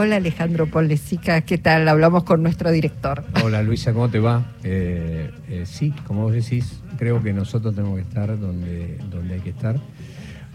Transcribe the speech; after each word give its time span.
Hola 0.00 0.14
Alejandro 0.14 0.68
Polesica, 0.68 1.40
¿qué 1.40 1.58
tal? 1.58 1.88
Hablamos 1.88 2.22
con 2.22 2.40
nuestro 2.40 2.70
director. 2.70 3.24
Hola 3.42 3.64
Luisa, 3.64 3.92
¿cómo 3.92 4.08
te 4.08 4.20
va? 4.20 4.52
Eh, 4.62 5.28
eh, 5.48 5.66
sí, 5.66 5.92
como 6.06 6.22
vos 6.22 6.32
decís, 6.32 6.84
creo 6.98 7.20
que 7.20 7.32
nosotros 7.32 7.74
tenemos 7.74 7.96
que 7.96 8.02
estar 8.02 8.38
donde, 8.38 8.96
donde 9.10 9.34
hay 9.34 9.40
que 9.40 9.50
estar. 9.50 9.74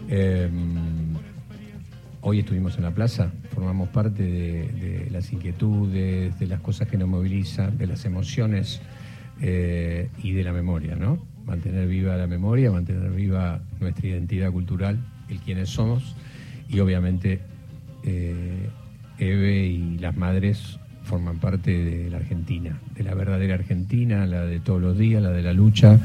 Eh, 0.08 0.48
hoy 2.22 2.38
estuvimos 2.38 2.78
en 2.78 2.84
la 2.84 2.92
plaza, 2.92 3.32
formamos 3.54 3.90
parte 3.90 4.22
de, 4.22 5.08
las 5.10 5.30
inquietudes, 5.30 6.38
de 6.38 6.46
las 6.46 6.60
cosas 6.60 6.88
que 6.88 6.96
nos 6.96 7.08
movilizan, 7.08 7.76
de 7.76 7.86
las 7.86 8.06
emociones 8.06 8.80
y 9.42 10.32
de 10.32 10.42
la 10.42 10.54
memoria, 10.54 10.96
¿no? 10.96 11.18
Mantener 11.44 11.86
viva 11.86 12.16
la 12.16 12.26
memoria, 12.26 12.70
mantener 12.70 13.10
viva 13.10 13.60
nuestra 13.78 14.08
identidad 14.08 14.50
cultural, 14.50 15.04
el 15.28 15.38
quiénes 15.40 15.68
somos 15.68 16.16
y 16.66 16.80
obviamente 16.80 17.42
Eve 19.30 19.66
y 19.66 19.98
las 19.98 20.16
madres 20.16 20.78
forman 21.04 21.38
parte 21.38 21.84
de 21.84 22.10
la 22.10 22.16
Argentina, 22.16 22.78
de 22.96 23.04
la 23.04 23.14
verdadera 23.14 23.54
Argentina, 23.54 24.26
la 24.26 24.44
de 24.46 24.58
todos 24.60 24.80
los 24.80 24.98
días, 24.98 25.22
la 25.22 25.30
de 25.30 25.42
la 25.42 25.52
lucha, 25.52 25.98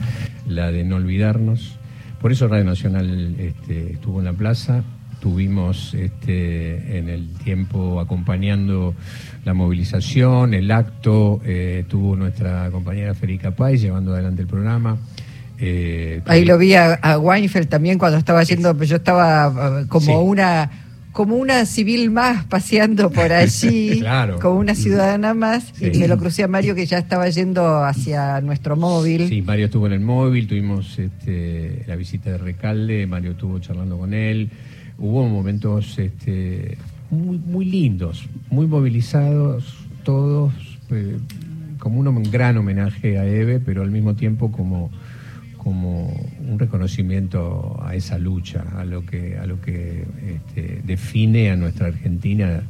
la 0.47 0.71
de 0.71 0.83
no 0.83 0.97
olvidarnos. 0.97 1.77
Por 2.21 2.31
eso 2.31 2.47
Radio 2.47 2.65
Nacional 2.65 3.35
este, 3.39 3.93
estuvo 3.93 4.19
en 4.19 4.25
la 4.25 4.33
plaza, 4.33 4.83
tuvimos 5.21 5.93
este, 5.93 6.97
en 6.97 7.09
el 7.09 7.29
tiempo 7.43 7.99
acompañando 7.99 8.93
la 9.45 9.53
movilización, 9.53 10.53
el 10.53 10.69
acto, 10.71 11.39
eh, 11.45 11.85
tuvo 11.87 12.15
nuestra 12.15 12.69
compañera 12.71 13.13
Federica 13.13 13.51
Pais 13.51 13.81
llevando 13.81 14.13
adelante 14.13 14.41
el 14.41 14.47
programa. 14.47 14.97
Eh, 15.61 16.21
Ahí 16.25 16.45
lo 16.45 16.57
vi 16.57 16.73
a, 16.73 17.17
Weinfeld 17.19 17.67
también 17.67 17.97
cuando 17.97 18.17
estaba 18.17 18.43
yendo, 18.43 18.81
yo 18.83 18.97
estaba 18.97 19.81
eh, 19.81 19.85
como 19.87 20.21
una 20.21 20.69
como 21.11 21.35
una 21.35 21.65
civil 21.65 22.11
más 22.11 22.45
paseando 22.45 23.09
por 23.09 23.31
allí, 23.31 24.03
como 24.41 24.59
una 24.59 24.75
ciudadana 24.75 25.33
más, 25.33 25.73
y 25.81 25.97
me 25.97 26.07
lo 26.07 26.17
crucé 26.17 26.43
a 26.43 26.47
Mario 26.47 26.75
que 26.75 26.85
ya 26.85 26.99
estaba 26.99 27.27
yendo 27.29 27.83
hacia 27.83 28.41
nuestro 28.41 28.75
móvil. 28.75 29.27
Sí, 29.27 29.41
Mario 29.41 29.65
estuvo 29.65 29.87
en 29.87 29.93
el 29.93 29.99
móvil, 30.01 30.47
tuvimos 30.47 30.99
este, 30.99 31.83
la 31.87 31.95
visita 31.95 32.31
de 32.31 32.37
Recalde, 32.37 33.07
Mario 33.07 33.31
estuvo 33.31 33.59
charlando 33.59 33.97
con 33.97 34.13
él, 34.13 34.49
hubo 34.97 35.27
momentos 35.27 35.97
este, 35.97 36.77
muy, 37.09 37.37
muy 37.37 37.65
lindos, 37.65 38.27
muy 38.49 38.67
movilizados, 38.67 39.77
todos, 40.03 40.53
eh, 40.91 41.17
como 41.79 41.99
un 41.99 42.23
gran 42.23 42.57
homenaje 42.57 43.17
a 43.17 43.25
Eve, 43.25 43.59
pero 43.59 43.81
al 43.81 43.91
mismo 43.91 44.15
tiempo 44.15 44.51
como 44.51 44.91
como 45.61 46.07
un 46.39 46.57
reconocimiento 46.57 47.77
a 47.83 47.93
esa 47.93 48.17
lucha, 48.17 48.63
a 48.77 48.85
lo 48.85 49.05
que, 49.05 49.37
a 49.37 49.45
lo 49.45 49.61
que 49.61 50.05
este, 50.27 50.81
define 50.83 51.51
a 51.51 51.55
nuestra 51.55 51.87
Argentina 51.87 52.63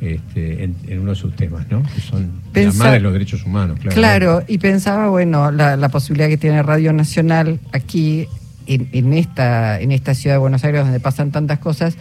este, 0.00 0.62
en, 0.62 0.76
uno 1.00 1.10
de 1.10 1.16
sus 1.16 1.34
temas, 1.34 1.68
¿no? 1.68 1.82
Que 1.82 2.00
son 2.00 2.40
la 2.54 2.72
madre 2.72 2.92
de 2.94 3.00
los 3.00 3.12
derechos 3.12 3.44
humanos, 3.44 3.78
claro. 3.80 3.94
Claro, 3.94 4.42
y 4.46 4.58
pensaba, 4.58 5.08
bueno, 5.08 5.50
la, 5.50 5.88
posibilidad 5.88 6.28
que 6.28 6.36
tiene 6.36 6.62
Radio 6.62 6.92
Nacional 6.92 7.58
aquí, 7.72 8.28
en, 8.66 9.12
esta, 9.14 9.80
en 9.80 9.90
esta 9.90 10.14
ciudad 10.14 10.36
de 10.36 10.40
Buenos 10.40 10.62
Aires, 10.62 10.82
donde 10.82 11.00
pasan 11.00 11.32
tantas 11.32 11.58
cosas, 11.58 11.96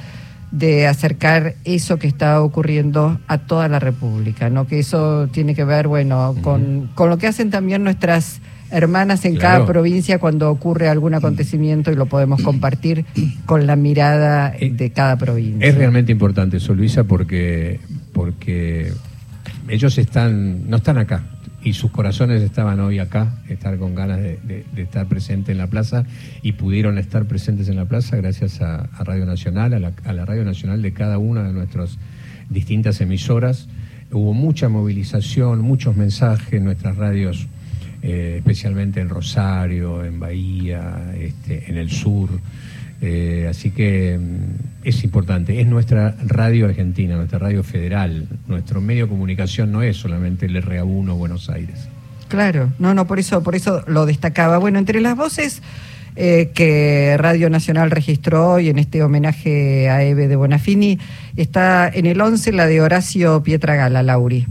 de 0.52 0.88
acercar 0.88 1.55
eso 1.65 1.97
que 1.97 2.08
está 2.08 2.41
ocurriendo 2.41 3.19
a 3.27 3.39
toda 3.39 3.67
la 3.67 3.80
República, 3.80 4.49
¿no? 4.52 4.67
Que 4.67 4.80
eso 4.80 5.27
tiene 5.31 5.55
que 5.55 5.63
ver, 5.63 5.88
bueno, 5.88 6.35
con, 6.43 6.91
con 6.93 7.09
lo 7.09 7.17
que 7.17 7.25
hacen 7.27 7.49
también 7.49 7.83
nuestras 7.83 8.39
hermanas 8.71 9.25
en 9.25 9.35
cada 9.35 9.65
provincia 9.65 10.19
cuando 10.19 10.49
ocurre 10.49 10.89
algún 10.89 11.13
acontecimiento 11.13 11.91
y 11.91 11.95
lo 11.95 12.05
podemos 12.05 12.41
compartir 12.41 13.05
con 13.45 13.67
la 13.67 13.75
mirada 13.75 14.53
eh, 14.57 14.69
de 14.71 14.91
cada 14.91 15.17
provincia. 15.17 15.67
Es 15.67 15.75
realmente 15.75 16.11
importante 16.11 16.57
eso, 16.57 16.73
Luisa, 16.73 17.05
porque, 17.05 17.79
porque 18.13 18.91
ellos 19.67 19.97
están, 19.97 20.69
no 20.69 20.77
están 20.77 20.97
acá 20.97 21.23
y 21.63 21.73
sus 21.73 21.91
corazones 21.91 22.41
estaban 22.41 22.79
hoy 22.79 22.99
acá, 22.99 23.41
estar 23.49 23.77
con 23.77 23.95
ganas 23.95 24.19
de, 24.19 24.65
estar 24.77 25.07
presente 25.07 25.52
en 25.52 25.57
la 25.57 25.67
plaza 25.67 26.05
y 26.42 26.53
pudieron 26.53 26.97
estar 26.97 27.25
presentes 27.25 27.67
en 27.67 27.75
la 27.75 27.86
plaza 27.86 28.15
gracias 28.15 28.61
a, 28.61 28.87
Radio 29.03 29.25
Nacional, 29.25 29.73
a 29.73 29.80
la, 29.80 29.92
a 30.05 30.13
la 30.13 30.25
Radio 30.25 30.45
Nacional 30.45 30.81
de 30.81 30.93
cada 30.93 31.17
una 31.17 31.43
de 31.43 31.53
nuestras 31.53 31.97
distintas 32.49 33.02
emisoras. 33.02 33.67
Hubo 34.11 34.33
mucha 34.33 34.69
movilización, 34.69 35.61
muchos 35.61 35.97
mensajes 35.97 36.53
en 36.53 36.63
nuestras 36.63 36.95
radios 36.95 37.47
eh, 38.02 38.35
especialmente 38.37 38.99
en 38.99 39.09
Rosario, 39.09 40.03
en 40.03 40.19
Bahía, 40.19 41.13
este, 41.17 41.69
en 41.69 41.77
el 41.77 41.89
sur. 41.89 42.30
Eh, 43.02 43.47
así 43.49 43.71
que 43.71 44.17
mm, 44.17 44.87
es 44.87 45.03
importante, 45.03 45.59
es 45.59 45.67
nuestra 45.67 46.15
radio 46.25 46.65
argentina, 46.65 47.15
nuestra 47.15 47.39
radio 47.39 47.63
federal, 47.63 48.27
nuestro 48.47 48.81
medio 48.81 49.05
de 49.05 49.09
comunicación 49.09 49.71
no 49.71 49.81
es 49.81 49.97
solamente 49.97 50.45
el 50.45 50.63
RA1 50.63 51.15
Buenos 51.17 51.49
Aires. 51.49 51.87
Claro, 52.27 52.71
no, 52.80 52.93
no, 52.93 53.07
por 53.07 53.19
eso, 53.19 53.41
por 53.43 53.55
eso 53.55 53.83
lo 53.87 54.05
destacaba. 54.05 54.57
Bueno, 54.57 54.80
entre 54.80 54.99
las 54.99 55.15
voces 55.15 55.61
eh, 56.15 56.52
que 56.53 57.15
Radio 57.17 57.49
Nacional 57.49 57.91
registró 57.91 58.53
hoy 58.53 58.69
en 58.69 58.80
este 58.80 59.03
homenaje 59.03 59.89
a 59.89 60.03
Eve 60.03 60.27
de 60.27 60.36
Bonafini, 60.36 60.99
está 61.36 61.87
en 61.87 62.05
el 62.05 62.19
11 62.19 62.52
la 62.52 62.65
de 62.65 62.81
Horacio 62.81 63.41
Pietragala, 63.43 64.03
Lauri 64.03 64.47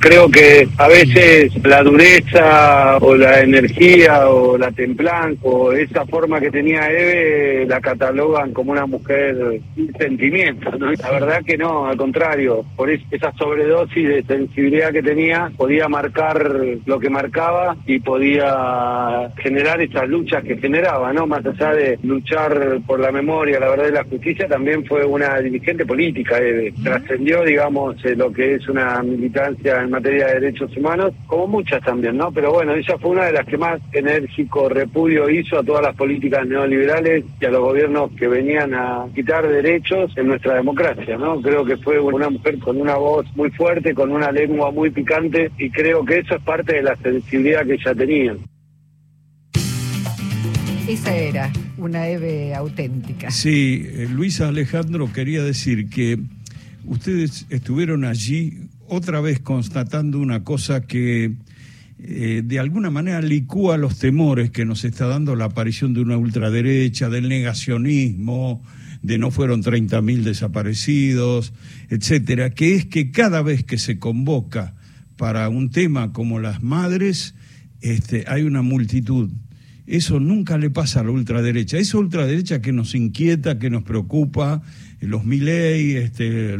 creo 0.00 0.30
que 0.30 0.66
a 0.78 0.88
veces 0.88 1.52
la 1.62 1.82
dureza 1.82 2.96
o 3.02 3.14
la 3.14 3.40
energía 3.40 4.30
o 4.30 4.56
la 4.56 4.72
templanza 4.72 5.38
o 5.42 5.72
esa 5.72 6.06
forma 6.06 6.40
que 6.40 6.50
tenía 6.50 6.90
Eve 6.90 7.66
la 7.66 7.80
catalogan 7.82 8.52
como 8.52 8.72
una 8.72 8.86
mujer 8.86 9.60
sin 9.74 9.92
sentimientos, 9.92 10.78
¿no? 10.78 10.90
La 10.90 11.10
verdad 11.10 11.42
que 11.44 11.58
no, 11.58 11.86
al 11.86 11.98
contrario, 11.98 12.64
por 12.76 12.90
esa 12.90 13.32
sobredosis 13.38 14.08
de 14.08 14.22
sensibilidad 14.22 14.90
que 14.90 15.02
tenía, 15.02 15.52
podía 15.54 15.86
marcar 15.86 16.50
lo 16.86 16.98
que 16.98 17.10
marcaba 17.10 17.76
y 17.86 17.98
podía 18.00 19.30
generar 19.36 19.82
esas 19.82 20.08
luchas 20.08 20.42
que 20.44 20.56
generaba, 20.56 21.12
¿no? 21.12 21.26
Más 21.26 21.44
allá 21.44 21.74
de 21.74 21.98
luchar 22.02 22.80
por 22.86 23.00
la 23.00 23.12
memoria, 23.12 23.60
la 23.60 23.68
verdad 23.68 23.88
y 23.88 23.92
la 23.92 24.04
justicia, 24.04 24.48
también 24.48 24.82
fue 24.86 25.04
una 25.04 25.38
dirigente 25.40 25.84
política, 25.84 26.38
Eve. 26.38 26.72
Trascendió, 26.82 27.44
digamos, 27.44 28.02
eh, 28.04 28.16
lo 28.16 28.32
que 28.32 28.54
es 28.54 28.66
una 28.66 29.02
militancia 29.02 29.82
en 29.82 29.89
materia 29.90 30.26
de 30.26 30.40
derechos 30.40 30.76
humanos, 30.76 31.12
como 31.26 31.46
muchas 31.46 31.82
también, 31.82 32.16
¿no? 32.16 32.32
Pero 32.32 32.52
bueno, 32.52 32.74
ella 32.74 32.96
fue 32.98 33.10
una 33.10 33.26
de 33.26 33.32
las 33.32 33.46
que 33.46 33.58
más 33.58 33.80
enérgico 33.92 34.68
repudio 34.68 35.28
hizo 35.28 35.58
a 35.58 35.62
todas 35.62 35.82
las 35.82 35.96
políticas 35.96 36.46
neoliberales 36.46 37.24
y 37.40 37.44
a 37.44 37.50
los 37.50 37.60
gobiernos 37.60 38.10
que 38.12 38.28
venían 38.28 38.74
a 38.74 39.06
quitar 39.14 39.48
derechos 39.48 40.12
en 40.16 40.28
nuestra 40.28 40.54
democracia, 40.54 41.16
¿no? 41.16 41.40
Creo 41.40 41.64
que 41.64 41.76
fue 41.78 41.98
una 42.00 42.30
mujer 42.30 42.58
con 42.58 42.80
una 42.80 42.96
voz 42.96 43.26
muy 43.34 43.50
fuerte, 43.50 43.94
con 43.94 44.10
una 44.12 44.30
lengua 44.32 44.70
muy 44.70 44.90
picante 44.90 45.50
y 45.58 45.70
creo 45.70 46.04
que 46.04 46.18
eso 46.18 46.36
es 46.36 46.42
parte 46.42 46.76
de 46.76 46.82
la 46.82 46.96
sensibilidad 46.96 47.64
que 47.66 47.74
ella 47.74 47.94
tenía. 47.94 48.36
Esa 50.88 51.16
era 51.16 51.52
una 51.78 52.08
Eve 52.08 52.54
auténtica. 52.54 53.30
Sí, 53.30 53.86
eh, 53.86 54.08
Luisa 54.10 54.48
Alejandro 54.48 55.10
quería 55.12 55.42
decir 55.42 55.88
que 55.88 56.18
ustedes 56.84 57.46
estuvieron 57.50 58.04
allí 58.04 58.69
otra 58.90 59.20
vez 59.20 59.40
constatando 59.40 60.18
una 60.18 60.44
cosa 60.44 60.82
que 60.82 61.36
eh, 62.02 62.42
de 62.44 62.58
alguna 62.58 62.90
manera 62.90 63.20
licúa 63.22 63.76
los 63.76 63.98
temores 63.98 64.50
que 64.50 64.64
nos 64.64 64.84
está 64.84 65.06
dando 65.06 65.36
la 65.36 65.46
aparición 65.46 65.94
de 65.94 66.00
una 66.00 66.16
ultraderecha, 66.16 67.08
del 67.08 67.28
negacionismo, 67.28 68.62
de 69.02 69.18
no 69.18 69.30
fueron 69.30 69.62
30.000 69.62 70.22
desaparecidos, 70.22 71.52
etcétera, 71.88 72.50
que 72.50 72.74
es 72.74 72.86
que 72.86 73.10
cada 73.10 73.42
vez 73.42 73.64
que 73.64 73.78
se 73.78 73.98
convoca 73.98 74.74
para 75.16 75.48
un 75.48 75.70
tema 75.70 76.12
como 76.12 76.40
las 76.40 76.62
madres, 76.62 77.34
este, 77.80 78.24
hay 78.26 78.42
una 78.42 78.62
multitud. 78.62 79.30
Eso 79.90 80.20
nunca 80.20 80.56
le 80.56 80.70
pasa 80.70 81.00
a 81.00 81.02
la 81.02 81.10
ultraderecha. 81.10 81.76
Esa 81.76 81.98
ultraderecha 81.98 82.62
que 82.62 82.70
nos 82.70 82.94
inquieta, 82.94 83.58
que 83.58 83.70
nos 83.70 83.82
preocupa, 83.82 84.62
los 85.00 85.24
Milley, 85.24 85.96
este, 85.96 86.56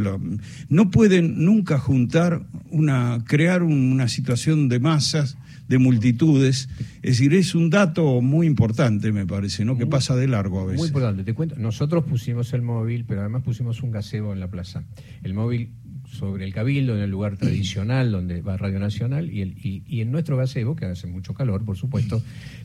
no 0.69 0.91
pueden 0.91 1.45
nunca 1.45 1.79
juntar 1.79 2.43
una, 2.71 3.23
crear 3.25 3.63
una 3.63 4.09
situación 4.09 4.69
de 4.69 4.81
masas, 4.81 5.39
de 5.69 5.79
multitudes. 5.79 6.69
Es 7.03 7.19
decir, 7.19 7.33
es 7.35 7.55
un 7.55 7.71
dato 7.71 8.21
muy 8.21 8.49
importante, 8.49 9.13
me 9.13 9.25
parece, 9.25 9.65
¿no? 9.65 9.79
Que 9.79 9.87
pasa 9.87 10.17
de 10.17 10.27
largo 10.27 10.59
a 10.59 10.65
veces. 10.65 10.81
Muy 10.81 10.89
importante, 10.89 11.23
te 11.23 11.33
cuento. 11.33 11.55
Nosotros 11.55 12.03
pusimos 12.07 12.53
el 12.53 12.63
móvil, 12.63 13.05
pero 13.07 13.21
además 13.21 13.45
pusimos 13.45 13.81
un 13.85 13.93
gazebo 13.93 14.33
en 14.33 14.41
la 14.41 14.51
plaza. 14.51 14.83
El 15.23 15.35
móvil 15.35 15.71
sobre 16.11 16.45
el 16.45 16.53
Cabildo, 16.53 16.97
en 16.97 17.03
el 17.03 17.11
lugar 17.11 17.37
tradicional 17.37 18.13
donde 18.13 18.43
va 18.43 18.57
Radio 18.57 18.79
Nacional, 18.79 19.31
y, 19.31 19.43
el, 19.43 19.55
y 19.63 20.01
en 20.01 20.13
nuestro 20.13 20.37
gazebo, 20.37 20.77
que 20.77 20.87
hace 20.87 21.07
mucho 21.07 21.35
calor, 21.35 21.65
por 21.65 21.77
supuesto, 21.77 22.23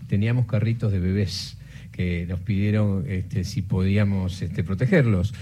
teníamos 0.07 0.45
carritos 0.45 0.92
de 0.92 1.00
bebés 1.00 1.57
que 1.95 2.25
nos 2.27 2.42
pidieron 2.42 3.06
este, 3.07 3.44
si 3.45 3.62
podíamos 3.62 4.42
este, 4.42 4.63
protegerlos. 4.63 5.33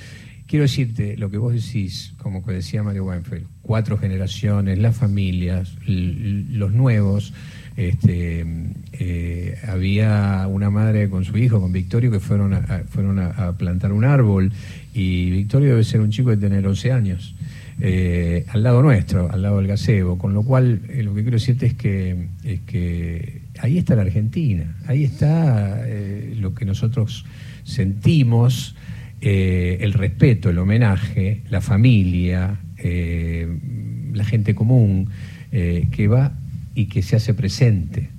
Quiero 0.46 0.64
decirte 0.64 1.18
lo 1.18 1.32
que 1.32 1.38
vos 1.38 1.54
decís, 1.54 2.14
como 2.18 2.46
que 2.46 2.52
decía 2.52 2.84
Mario 2.84 3.06
Weinfeld, 3.06 3.48
cuatro 3.64 3.98
generaciones, 3.98 4.78
las 4.78 4.96
familias, 4.96 5.76
los 5.88 6.72
nuevos. 6.74 7.34
Este, 7.76 8.46
eh, 8.92 9.58
había 9.68 10.46
una 10.48 10.70
madre 10.70 11.10
con 11.10 11.26
su 11.26 11.36
hijo, 11.38 11.60
con 11.60 11.72
Victorio, 11.72 12.12
que 12.12 12.20
fueron 12.20 12.54
a, 12.54 12.84
fueron 12.88 13.18
a, 13.18 13.54
plantar 13.58 13.92
un 13.94 14.06
árbol 14.06 14.52
y 14.94 15.32
Victorio 15.32 15.70
debe 15.70 15.84
ser 15.84 16.02
un 16.02 16.12
chico 16.12 16.30
de 16.30 16.38
tener 16.38 16.68
11 16.68 16.92
años. 16.92 17.36
Eh, 17.80 18.46
al 18.50 18.64
lado 18.64 18.82
nuestro, 18.82 19.32
al 19.32 19.42
lado 19.42 19.58
del 19.58 19.68
gazebo, 19.68 20.18
con 20.18 20.34
lo 20.34 20.44
cual 20.44 20.82
eh, 20.90 21.04
lo 21.04 21.14
que 21.14 21.22
quiero 21.22 21.38
decirte 21.38 21.66
es 21.66 21.74
que, 21.74 23.42
ahí 23.60 23.78
está 23.78 23.96
la 23.96 24.04
Argentina, 24.04 24.76
ahí 24.88 25.04
está 25.04 25.84
eh, 25.88 26.36
lo 26.40 26.54
que 26.54 26.66
nosotros 26.66 27.26
sentimos, 27.64 28.76
el 29.22 29.94
respeto, 29.94 30.50
el 30.50 30.58
homenaje, 30.58 31.44
la 31.50 31.62
familia, 31.62 32.60
la 32.78 34.26
gente 34.26 34.54
común 34.54 35.08
que 35.50 36.08
va 36.10 36.34
y 36.76 36.88
que 36.88 37.02
se 37.02 37.16
hace 37.16 37.34
presente. 37.34 38.10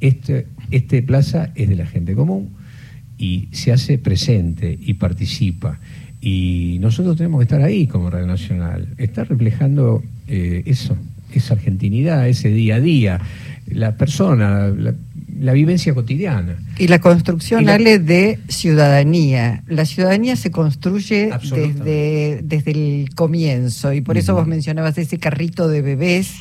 Este, 0.00 0.46
este 0.70 1.02
plaza 1.02 1.52
es 1.54 1.68
de 1.68 1.76
la 1.76 1.84
gente 1.84 2.14
común 2.14 2.54
y 3.18 3.48
se 3.52 3.72
hace 3.72 3.98
presente 3.98 4.78
y 4.80 4.94
participa. 4.94 5.80
Y 6.26 6.78
nosotros 6.80 7.18
tenemos 7.18 7.40
que 7.40 7.42
estar 7.42 7.60
ahí 7.60 7.86
como 7.86 8.08
Radio 8.08 8.26
Nacional, 8.26 8.88
estar 8.96 9.28
reflejando 9.28 10.02
eh, 10.26 10.62
eso, 10.64 10.96
esa 11.34 11.52
argentinidad, 11.52 12.26
ese 12.26 12.48
día 12.48 12.76
a 12.76 12.80
día, 12.80 13.20
la 13.66 13.98
persona, 13.98 14.72
la, 15.38 15.52
vivencia 15.52 15.92
cotidiana. 15.92 16.56
Y 16.78 16.88
la 16.88 16.98
construcción, 16.98 17.68
Ale, 17.68 17.98
de 17.98 18.38
ciudadanía. 18.48 19.64
La 19.68 19.84
ciudadanía 19.84 20.36
se 20.36 20.50
construye 20.50 21.30
desde, 21.54 22.40
desde 22.42 22.70
el 22.70 23.14
comienzo 23.14 23.92
y 23.92 24.00
por 24.00 24.16
eso 24.16 24.34
vos 24.34 24.46
mencionabas 24.46 24.96
ese 24.96 25.18
carrito 25.18 25.68
de 25.68 25.82
bebés 25.82 26.38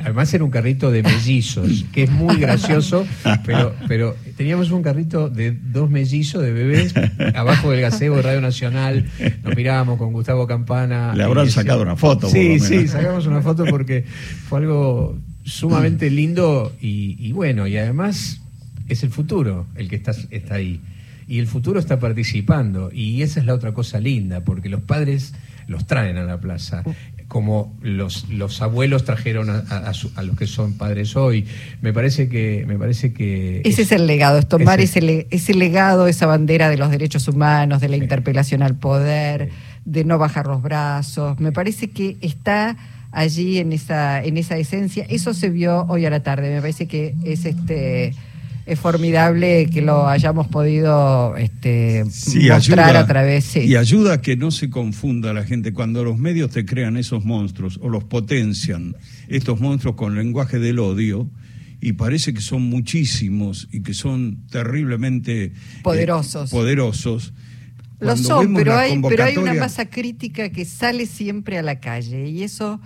Además 0.00 0.32
era 0.34 0.44
un 0.44 0.50
carrito 0.50 0.90
de 0.90 1.02
mellizos, 1.02 1.84
que 1.92 2.04
es 2.04 2.10
muy 2.10 2.36
gracioso, 2.40 3.06
pero, 3.44 3.74
pero 3.86 4.16
teníamos 4.38 4.70
un 4.70 4.84
carrito 4.84 5.28
de 5.28 5.50
dos 5.50 5.90
mellizos 5.90 6.40
de 6.40 6.52
bebés 6.52 6.94
abajo 7.34 7.72
del 7.72 7.80
gazebo 7.80 8.16
de 8.16 8.22
Radio 8.22 8.40
Nacional, 8.40 9.04
nos 9.42 9.56
mirábamos 9.56 9.98
con 9.98 10.12
Gustavo 10.12 10.46
Campana. 10.46 11.12
Le 11.16 11.24
habrán 11.24 11.50
sacado 11.50 11.82
una 11.82 11.96
foto. 11.96 12.28
Sí, 12.28 12.60
sí, 12.60 12.86
sacamos 12.86 13.26
una 13.26 13.42
foto 13.42 13.64
porque 13.64 14.04
fue 14.48 14.60
algo 14.60 15.18
sumamente 15.42 16.08
lindo 16.08 16.72
y, 16.80 17.32
bueno, 17.32 17.66
y 17.66 17.78
además 17.78 18.40
es 18.88 19.02
el 19.02 19.10
futuro 19.10 19.66
el 19.74 19.88
que 19.88 19.96
está, 19.96 20.12
está 20.30 20.54
ahí. 20.54 20.80
Y 21.26 21.40
el 21.40 21.48
futuro 21.48 21.80
está 21.80 21.98
participando 21.98 22.90
y 22.92 23.22
esa 23.22 23.40
es 23.40 23.46
la 23.46 23.54
otra 23.54 23.74
cosa 23.74 23.98
linda, 23.98 24.44
porque 24.44 24.68
los 24.68 24.82
padres 24.82 25.34
los 25.66 25.84
traen 25.88 26.16
a 26.16 26.22
la 26.22 26.38
plaza 26.38 26.84
como 27.28 27.76
los, 27.82 28.28
los 28.30 28.62
abuelos 28.62 29.04
trajeron 29.04 29.50
a, 29.50 29.92
los 30.22 30.36
que 30.36 30.46
son 30.46 30.72
padres 30.72 31.14
hoy. 31.14 31.46
Me 31.82 31.92
parece 31.92 32.28
que... 32.28 32.64
Me 32.66 32.78
parece 32.78 33.12
que 33.12 33.60
ese 33.64 33.82
es, 33.82 33.92
el 33.92 34.06
legado, 34.06 34.38
es 34.38 34.48
tomar 34.48 34.80
ese, 34.80 35.26
ese, 35.30 35.54
legado, 35.54 36.08
esa 36.08 36.26
bandera 36.26 36.70
de 36.70 36.78
los 36.78 36.90
derechos 36.90 37.28
humanos, 37.28 37.82
de 37.82 37.88
la 37.90 37.96
interpelación 37.98 38.62
al 38.62 38.76
poder, 38.76 39.50
de 39.84 40.04
no 40.04 40.16
bajar 40.16 40.46
los 40.46 40.62
brazos. 40.62 41.38
Me 41.38 41.52
parece 41.52 41.90
que 41.90 42.16
está 42.22 42.76
allí 43.12 43.58
en 43.58 43.74
esa, 43.74 44.24
en 44.24 44.38
esa 44.38 44.56
esencia. 44.56 45.04
Eso 45.08 45.34
se 45.34 45.50
vio 45.50 45.84
hoy 45.88 46.06
a 46.06 46.10
la 46.10 46.22
tarde. 46.22 46.54
Me 46.54 46.60
parece 46.62 46.86
que 46.86 47.14
es 47.24 47.44
este 47.44 48.14
es 48.68 48.78
formidable 48.78 49.70
que 49.72 49.80
lo 49.80 50.06
hayamos 50.06 50.46
podido 50.46 51.36
este, 51.36 52.04
mostrar 52.04 52.96
a 52.96 53.06
través. 53.06 53.56
Y 53.56 53.76
ayuda 53.76 54.14
a 54.14 54.20
que 54.20 54.36
no 54.36 54.50
se 54.50 54.68
confunda 54.68 55.32
la 55.32 55.44
gente 55.44 55.72
cuando 55.72 56.04
los 56.04 56.18
medios 56.18 56.50
te 56.50 56.66
crean 56.66 56.96
esos 56.98 57.24
monstruos 57.24 57.80
o 57.82 57.88
los 57.88 58.04
potencian, 58.04 58.94
estos 59.28 59.60
monstruos 59.60 59.96
con 59.96 60.16
lenguaje 60.16 60.58
del 60.58 60.78
odio. 60.78 61.30
Y 61.80 61.92
parece 61.92 62.34
que 62.34 62.40
son 62.40 62.62
muchísimos 62.62 63.68
y 63.70 63.82
que 63.82 63.94
son 63.94 64.46
terriblemente 64.50 65.44
eh, 65.44 65.52
poderosos. 65.82 66.50
poderosos. 66.50 67.32
Lo 68.00 68.16
son, 68.16 68.52
pero 68.54 68.76
hay, 68.76 69.00
pero 69.00 69.24
hay 69.24 69.36
una 69.38 69.54
masa 69.54 69.86
crítica 69.86 70.50
que 70.50 70.64
sale 70.64 71.06
siempre 71.06 71.56
a 71.58 71.62
la 71.62 71.80
calle 71.80 72.28
y 72.28 72.42
eso 72.42 72.80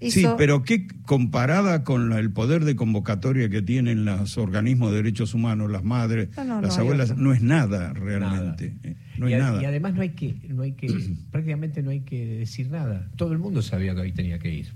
Sí, 0.00 0.24
pero 0.36 0.62
¿qué 0.62 0.86
comparada 1.06 1.82
con 1.82 2.12
el 2.12 2.30
poder 2.30 2.64
de 2.64 2.76
convocatoria 2.76 3.48
que 3.48 3.62
tienen 3.62 4.04
los 4.04 4.38
organismos 4.38 4.92
de 4.92 4.98
derechos 4.98 5.34
humanos, 5.34 5.70
las 5.70 5.82
madres, 5.82 6.28
las 6.36 6.78
abuelas, 6.78 7.16
no 7.16 7.32
es 7.32 7.42
nada 7.42 7.92
realmente. 7.92 8.74
Eh, 8.84 8.94
no 9.18 9.28
y, 9.28 9.34
nada. 9.34 9.60
y 9.60 9.64
además 9.64 9.94
no 9.94 10.02
hay 10.02 10.10
que, 10.10 10.36
no 10.48 10.62
hay 10.62 10.72
que, 10.72 10.86
prácticamente 11.32 11.82
no 11.82 11.90
hay 11.90 12.00
que 12.00 12.24
decir 12.38 12.70
nada. 12.70 13.10
Todo 13.16 13.32
el 13.32 13.38
mundo 13.38 13.60
sabía 13.60 13.94
que 13.94 14.02
ahí 14.02 14.12
tenía 14.12 14.38
que 14.38 14.52
ir. 14.52 14.68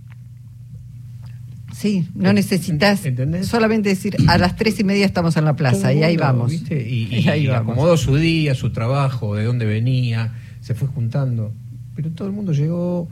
Sí, 1.73 2.07
no 2.15 2.33
necesitas 2.33 3.03
solamente 3.43 3.89
decir 3.89 4.17
a 4.29 4.37
las 4.39 4.57
tres 4.57 4.79
y 4.79 4.85
media 4.85 5.07
estamos 5.07 5.37
en 5.37 5.45
la 5.45 5.57
plaza 5.57 5.93
y 5.95 6.03
ahí 6.03 6.17
vamos. 6.17 6.53
Y, 6.71 7.29
ahí 7.29 7.49
acomodó 7.49 7.97
su 7.97 8.17
día, 8.17 8.55
su 8.55 8.71
trabajo, 8.71 9.37
de 9.37 9.45
dónde 9.45 9.65
venía, 9.65 10.35
se 10.61 10.75
fue 10.75 10.89
juntando. 10.89 11.53
Pero 11.95 12.11
todo 12.11 12.29
el 12.29 12.35
mundo 12.35 12.53
llegó, 12.53 13.09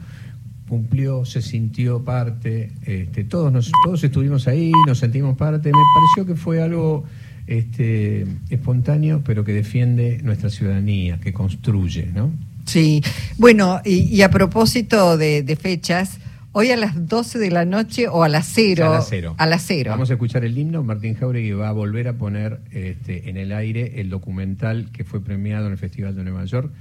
cumplió, 0.71 1.25
se 1.25 1.41
sintió 1.41 2.01
parte, 2.05 2.71
este, 2.85 3.25
todos, 3.25 3.51
nos, 3.51 3.69
todos 3.83 4.01
estuvimos 4.05 4.47
ahí, 4.47 4.71
nos 4.87 4.99
sentimos 4.99 5.35
parte, 5.35 5.67
me 5.67 5.77
pareció 5.93 6.25
que 6.25 6.39
fue 6.39 6.61
algo 6.61 7.03
este, 7.45 8.25
espontáneo, 8.49 9.21
pero 9.25 9.43
que 9.43 9.51
defiende 9.51 10.21
nuestra 10.23 10.49
ciudadanía, 10.49 11.19
que 11.19 11.33
construye, 11.33 12.05
¿no? 12.15 12.31
Sí, 12.63 13.03
bueno, 13.37 13.81
y, 13.83 14.21
a 14.21 14.29
propósito 14.29 15.17
de, 15.17 15.57
fechas, 15.61 16.19
hoy 16.53 16.71
a 16.71 16.77
las 16.77 17.09
12 17.09 17.37
de 17.37 17.51
la 17.51 17.65
noche 17.65 18.07
o 18.07 18.23
a 18.23 18.29
las 18.29 18.49
0. 18.53 18.85
A 18.85 18.89
las 18.91 19.09
0. 19.09 19.35
A 19.37 19.45
las 19.47 19.65
0. 19.67 19.91
Vamos 19.91 20.09
a 20.09 20.13
escuchar 20.13 20.45
el 20.45 20.57
himno. 20.57 20.83
Martín 20.83 21.15
Jauregui 21.15 21.51
va 21.51 21.67
a 21.67 21.73
volver 21.73 22.07
a 22.07 22.13
poner 22.13 22.61
este, 22.71 23.29
en 23.29 23.35
el 23.35 23.51
aire 23.51 23.99
el 23.99 24.09
documental 24.09 24.89
que 24.93 25.03
fue 25.03 25.21
premiado 25.21 25.65
en 25.65 25.73
el 25.73 25.77
Festival 25.77 26.15
de 26.15 26.23
Nueva 26.23 26.45
York 26.45 26.71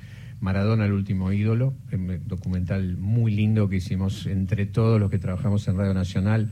Maradona 0.41 0.87
el 0.87 0.93
último 0.93 1.33
ídolo, 1.33 1.75
un 1.93 2.21
documental 2.27 2.97
muy 2.97 3.33
lindo 3.33 3.69
que 3.69 3.77
hicimos 3.77 4.27
entre 4.27 4.67
todos 4.67 4.99
los 4.99 5.11
que 5.11 5.19
trabajamos 5.19 5.69
en 5.69 5.77
Radio 5.77 5.95
Nacional. 5.95 6.51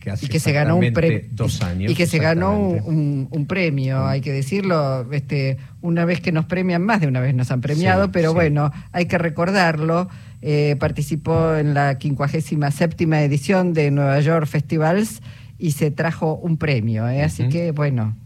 Que 0.00 0.10
hace 0.10 0.24
y 0.24 0.28
que 0.30 0.40
se 0.40 0.52
ganó 0.52 0.76
un 0.76 0.92
premio 0.94 1.20
dos 1.32 1.60
años 1.60 1.92
y 1.92 1.94
que 1.94 2.06
se 2.06 2.18
ganó 2.18 2.58
un, 2.58 3.46
premio 3.46 4.06
hay 4.06 4.22
que 4.22 4.32
decirlo 4.32 5.12
este 5.12 5.58
una 5.82 6.06
vez 6.06 6.22
que 6.22 6.32
nos 6.32 6.46
premian 6.46 6.80
más 6.80 7.02
de 7.02 7.08
una 7.08 7.20
vez 7.20 7.34
nos 7.34 7.50
han 7.50 7.60
premiado 7.60 8.10
pero 8.10 8.32
bueno 8.32 8.72
hay 8.92 9.04
que 9.04 9.18
recordarlo 9.18 10.08
eh, 10.40 10.76
participó 10.80 11.56
en 11.56 11.74
la 11.74 11.98
57 12.00 13.04
edición 13.22 13.74
de 13.74 13.90
Nueva 13.90 14.18
York 14.20 14.46
Festivals 14.46 15.20
y 15.58 15.72
se 15.72 15.90
trajo 15.90 16.36
un 16.36 16.56
premio 16.56 17.06
¿eh? 17.10 17.22
así 17.22 17.50
que 17.50 17.72
bueno 17.72 18.16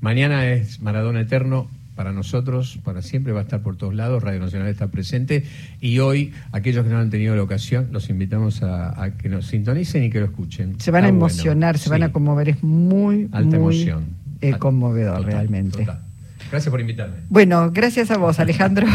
mañana 0.00 0.48
es 0.48 0.80
Maradona 0.80 1.20
Eterno 1.20 1.68
para 2.00 2.12
nosotros, 2.12 2.78
para 2.82 3.02
siempre, 3.02 3.34
va 3.34 3.40
a 3.40 3.42
estar 3.42 3.60
por 3.60 3.76
todos 3.76 3.94
lados, 3.94 4.22
Radio 4.22 4.40
Nacional 4.40 4.68
está 4.68 4.86
presente 4.86 5.44
y 5.82 5.98
hoy 5.98 6.32
aquellos 6.50 6.82
que 6.82 6.90
no 6.90 6.98
han 6.98 7.10
tenido 7.10 7.36
la 7.36 7.42
ocasión 7.42 7.88
los 7.92 8.08
invitamos 8.08 8.62
a, 8.62 9.10
que 9.18 9.28
nos 9.28 9.48
sintonicen 9.48 10.04
y 10.04 10.08
que 10.08 10.20
lo 10.20 10.24
escuchen. 10.24 10.80
Se 10.80 10.90
van 10.90 11.04
a 11.04 11.08
emocionar, 11.08 11.76
se 11.76 11.90
van 11.90 12.02
a 12.02 12.10
conmover, 12.10 12.48
es 12.48 12.62
muy, 12.62 13.28
Alta 13.32 13.56
emoción. 13.56 14.06
Eh, 14.40 14.54
conmovedor 14.54 15.26
realmente. 15.26 15.86
Gracias 16.50 16.70
por 16.70 16.80
invitarme. 16.80 17.16
Bueno, 17.28 17.70
gracias 17.70 18.10
a 18.10 18.16
vos 18.16 18.40
Alejandro. 18.40 18.86